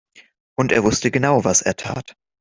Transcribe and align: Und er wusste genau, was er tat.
Und 0.57 0.71
er 0.71 0.83
wusste 0.83 1.11
genau, 1.11 1.43
was 1.43 1.61
er 1.61 1.75
tat. 1.75 2.15